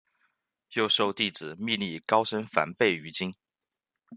[0.71, 3.35] 又授弟子觅历高声梵呗于今。